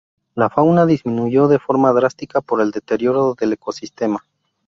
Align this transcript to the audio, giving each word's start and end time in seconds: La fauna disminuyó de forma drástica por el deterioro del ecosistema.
La 0.33 0.49
fauna 0.49 0.87
disminuyó 0.87 1.47
de 1.47 1.59
forma 1.59 1.91
drástica 1.91 2.41
por 2.41 2.59
el 2.59 2.71
deterioro 2.71 3.35
del 3.35 3.53
ecosistema. 3.53 4.23